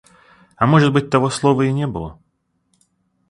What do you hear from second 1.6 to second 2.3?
и не было.